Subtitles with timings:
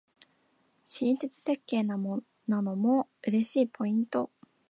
[0.87, 4.31] 親切設計なのも嬉しいポイント